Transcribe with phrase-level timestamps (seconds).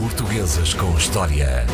[0.00, 1.66] Portuguesas com História.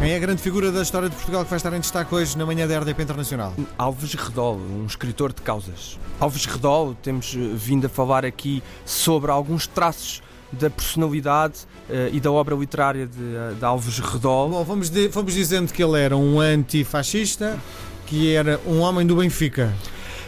[0.00, 2.36] Quem é a grande figura da história de Portugal que vai estar em destaque hoje
[2.36, 3.54] na manhã da RDP Internacional?
[3.78, 5.96] Alves Redol, um escritor de causas.
[6.18, 12.18] Alves Redol, temos eh, vindo a falar aqui sobre alguns traços da personalidade uh, e
[12.18, 14.48] da obra literária de, uh, de Alves Redol.
[14.50, 17.56] Bom, vamos, de, vamos dizendo que ele era um antifascista,
[18.06, 19.72] que era um homem do Benfica.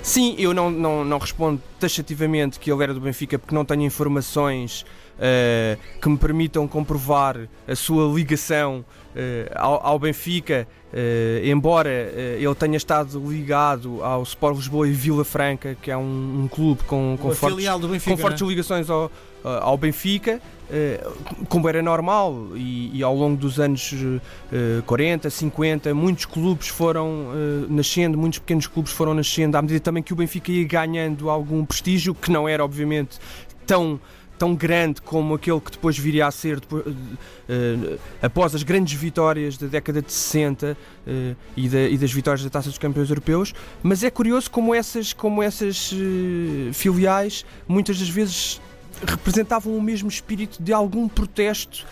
[0.07, 3.83] Sim, eu não, não, não respondo taxativamente que ele era do Benfica porque não tenho
[3.83, 8.85] informações uh, que me permitam comprovar a sua ligação
[9.15, 15.25] uh, ao, ao, Benfica, uh, embora ele tenha estado ligado ao Sport Lisboa e Vila
[15.25, 18.49] Franca, que é um, um clube com, com, fortes, Benfica, com fortes né?
[18.49, 19.11] ligações ao,
[19.43, 20.41] ao Benfica.
[21.49, 23.95] como era normal, e, e, ao longo dos anos
[24.85, 27.29] 40, 50, muitos clubes foram
[27.69, 31.65] nascendo, muitos pequenos clubes foram nascendo, à medida também que o Benfica ia ganhando algum
[31.65, 33.19] prestígio, que não era, obviamente,
[33.65, 34.01] tão
[34.39, 38.99] tão grande como aquele que depois viria a ser depois, uh, uh, após as grandes
[38.99, 42.79] vitórias da década de 60 uh, eh, e, da, e, das vitórias da Taça dos
[42.79, 45.93] Campeões Europeus, mas é curioso como essas, como essas
[46.73, 48.61] filiais muitas das vezes
[49.05, 51.85] representavam o mesmo espírito de algum protesto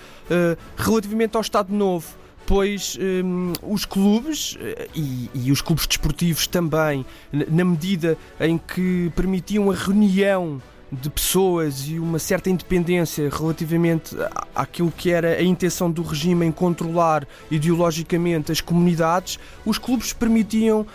[0.77, 4.59] relativamente ao Estado Novo pois um, os clubes
[4.95, 10.61] e, e, os clubes desportivos também, na medida em que permitiam a reunião
[11.01, 14.17] de pessoas e uma certa independência relativamente
[14.55, 20.81] àquilo que era a intenção do regime em controlar ideologicamente as comunidades, os clubes permitiam
[20.83, 20.87] uh,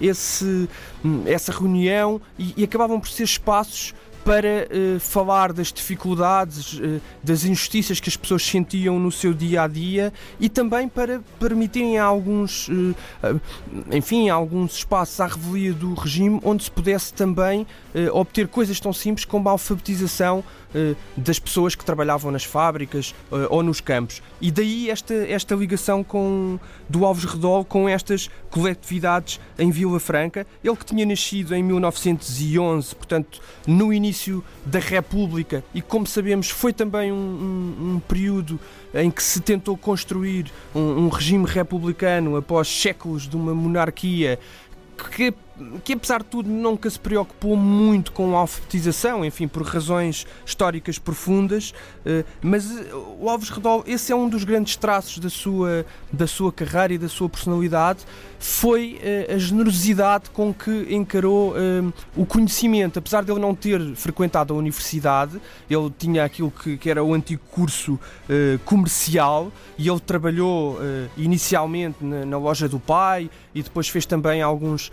[0.00, 0.68] esse,
[1.04, 7.00] hum, essa reunião e, e acabavam por ser espaços para uh, falar das dificuldades, uh,
[7.22, 11.98] das injustiças que as pessoas sentiam no seu dia a dia e também para permitirem
[11.98, 12.94] alguns, uh,
[13.90, 17.66] enfim, alguns espaços à revelia do regime onde se pudesse também
[18.12, 20.44] obter coisas tão simples como a alfabetização
[21.16, 23.14] das pessoas que trabalhavam nas fábricas
[23.50, 24.22] ou nos campos.
[24.40, 30.46] E daí esta, esta ligação com, do Alves Redol com estas coletividades em Vila Franca.
[30.62, 36.50] Ele que tinha nascido em 1911, portanto, no início início da República e, como sabemos,
[36.50, 38.58] foi também um, um, um período
[38.94, 44.38] em que se tentou construir um, um regime republicano após séculos de uma monarquia
[45.14, 45.32] que
[45.84, 50.98] que apesar de tudo nunca se preocupou muito com a alfabetização, enfim, por razões históricas
[50.98, 51.74] profundas,
[52.04, 56.26] eh, mas eh, o Alves Redol, esse é um dos grandes traços da sua, da
[56.26, 58.00] sua carreira e da sua personalidade,
[58.38, 61.54] foi eh, a generosidade com que encarou
[62.16, 66.90] o conhecimento, apesar de ele não ter frequentado a universidade, ele tinha aquilo que, que
[66.90, 67.98] era o antigo curso
[68.64, 70.78] comercial e ele trabalhou
[71.16, 74.92] inicialmente na, na loja do pai e depois fez também alguns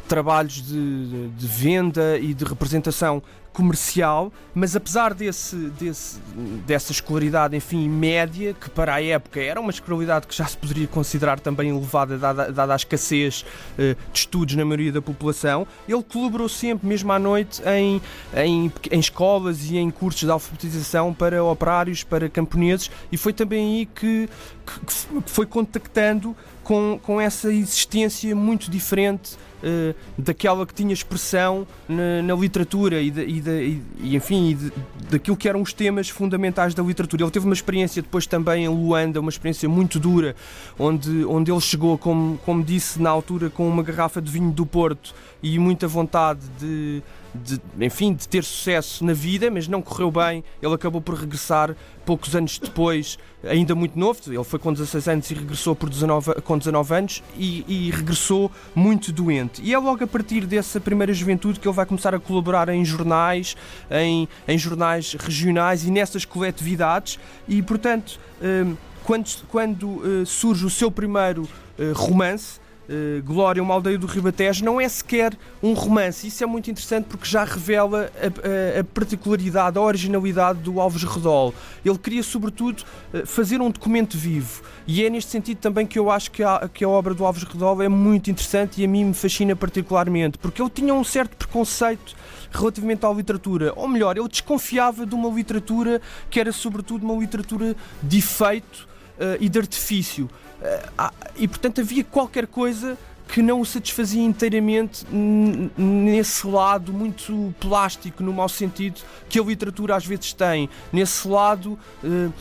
[0.11, 3.23] trabalhos de, de, venda e de representação
[3.53, 6.19] comercial, mas apesar desse, desse,
[6.67, 10.85] dessa escolaridade, enfim, média, que para a época era uma escolaridade que já se poderia
[10.85, 13.45] considerar também elevada, dada, dada a escassez
[13.79, 18.01] uh, de estudos na maioria da população, ele colaborou sempre, mesmo à noite, em,
[18.35, 23.79] em, em escolas e em cursos de alfabetização para operários, para camponeses, e foi também
[23.79, 24.29] aí que,
[24.65, 26.35] que, que foi contactando
[26.65, 33.09] com, com essa existência muito diferente uh, daquela que tinha expressão na, na literatura e,
[33.09, 34.73] de, e, de, e enfim, e de,
[35.09, 37.23] daquilo que eram os temas fundamentais da literatura.
[37.23, 40.35] Ele teve uma experiência depois também em Luanda, uma experiência muito dura,
[40.77, 44.65] onde, onde ele chegou, como, como disse na altura, com uma garrafa de vinho do
[44.65, 47.01] Porto e muita vontade de,
[47.33, 50.43] de, enfim, de ter sucesso na vida, mas não correu bem.
[50.61, 51.75] Ele acabou por regressar
[52.05, 54.19] poucos anos depois, ainda muito novo.
[54.27, 58.51] Ele foi com 16 anos e regressou por 19, com 19 anos e, e regressou
[58.75, 59.61] muito doente.
[59.61, 62.83] E é logo a partir dessa primeira juventude que ele vai começar a colaborar em
[62.83, 63.55] jornais,
[63.89, 67.19] em, em jornais regionais e nessas coletividades.
[67.47, 72.60] E, portanto, hum, quando, quando uh, surge o seu primeiro uh, romance,
[72.91, 76.27] uh, Glória, uma aldeia do Ribatejo, não é sequer um romance.
[76.27, 81.03] Isso é muito interessante porque já revela a, a, a particularidade, a originalidade do Alves
[81.03, 81.53] Redol.
[81.83, 82.83] Ele queria, sobretudo,
[83.13, 84.61] uh, fazer um documento vivo.
[84.85, 87.43] E é neste sentido também que eu acho que a, que a obra do Alves
[87.43, 91.35] Redol é muito interessante e a mim me fascina particularmente, porque ele tinha um certo
[91.37, 92.15] preconceito
[92.51, 93.73] relativamente à literatura.
[93.75, 98.90] Ou melhor, ele desconfiava de uma literatura que era, sobretudo, uma literatura de efeito
[99.39, 100.29] e de artifício.
[100.61, 102.97] Uh, e portanto havia qualquer coisa
[103.31, 108.99] que não o satisfazia inteiramente nesse lado muito plástico, no mau sentido
[109.29, 112.33] que a literatura às vezes tem, nesse lado uh,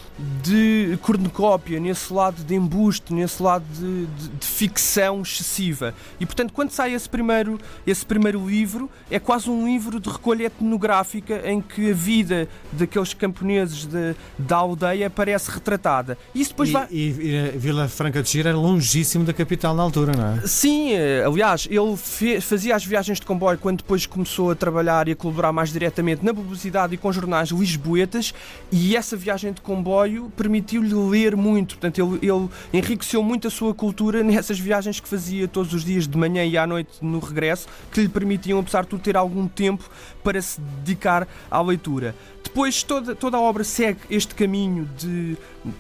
[0.43, 5.95] de cornucópia, nesse lado de embuste, nesse lado de, de, de, ficção excessiva.
[6.19, 10.47] E portanto, quando sai esse primeiro, esse primeiro livro, é quase um livro de recolha
[10.47, 16.19] etnográfica em que a vida daqueles camponeses de, da aldeia aparece retratada.
[16.35, 16.89] Isso depois e, vai...
[16.91, 17.09] e,
[17.55, 20.47] e Vila Franca de Gira era longíssimo da capital na altura, não é?
[20.49, 21.97] Sim, eh, aliás, ele
[22.41, 26.25] fazia as viagens de comboio quando depois começou a trabalhar e a colaborar mais diretamente
[26.25, 28.35] na publicidade e com jornais lisboetas
[28.71, 31.77] e essa viagem de comboio permitiu-lhe ler muito.
[31.77, 36.07] Portanto, ele, ele enriqueceu muito a sua cultura nessas viagens que fazia todos os dias
[36.07, 39.47] de manhã e à noite no regresso, que lhe permitiam, apesar de tudo, ter algum
[39.47, 39.89] tempo
[40.23, 42.15] para se dedicar à leitura.
[42.43, 45.37] Depois toda, toda a obra segue este caminho de,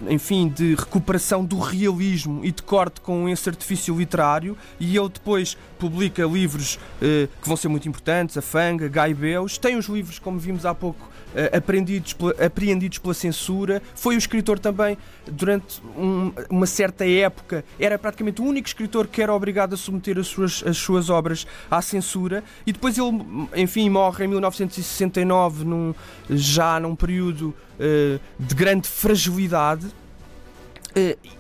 [0.09, 5.57] enfim, de recuperação do realismo e de corte com esse artifício literário e ele depois
[5.79, 10.39] publica livros eh, que vão ser muito importantes, a Fanga, Gaibeus, tem os livros, como
[10.39, 14.99] vimos há pouco, eh, apreendidos, apreendidos pela censura, foi o escritor também
[15.31, 20.19] durante um, uma certa época, era praticamente o único escritor que era obrigado a submeter
[20.19, 22.43] as suas, as suas obras à censura.
[22.67, 25.95] E depois ele, enfim, morre em 1969 num,
[26.29, 29.87] já num período uh, de grande fragilidade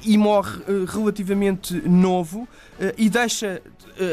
[0.04, 2.48] e morre uh, relativamente novo
[2.96, 3.60] e deixa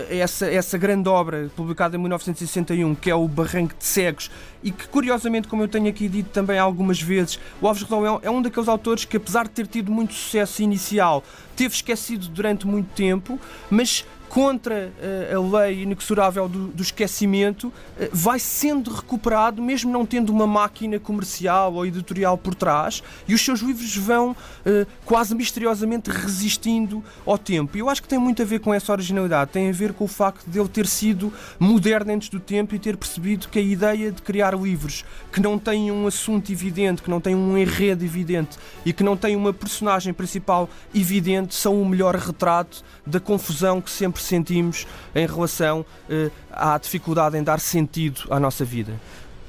[0.09, 4.29] essa, essa grande obra publicada em 1961, que é o Barranco de Cegos,
[4.61, 8.29] e que curiosamente, como eu tenho aqui dito também algumas vezes, o Alves Redão é
[8.29, 11.23] um daqueles autores que, apesar de ter tido muito sucesso inicial,
[11.55, 13.39] teve esquecido durante muito tempo,
[13.69, 14.91] mas contra
[15.31, 17.73] uh, a lei inexorável do, do esquecimento, uh,
[18.11, 23.41] vai sendo recuperado, mesmo não tendo uma máquina comercial ou editorial por trás, e os
[23.41, 27.77] seus livros vão uh, quase misteriosamente resistindo ao tempo.
[27.77, 30.05] E eu acho que tem muito a ver com essa originalidade, tem a ver com
[30.05, 33.61] o facto de ele ter sido moderno antes do tempo e ter percebido que a
[33.61, 38.03] ideia de criar livros que não têm um assunto evidente, que não têm um enredo
[38.03, 43.81] evidente e que não têm uma personagem principal evidente são o melhor retrato da confusão
[43.81, 44.85] que sempre sentimos
[45.15, 48.93] em relação uh, à dificuldade em dar sentido à nossa vida.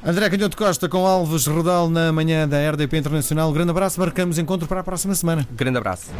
[0.04, 3.52] André Canhoto Costa com Alves Rodal na manhã da RDP Internacional.
[3.52, 5.46] Grande abraço, marcamos encontro para a próxima semana.
[5.52, 6.10] Grande abraço.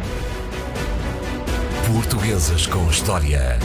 [1.87, 3.57] Portuguesas com História.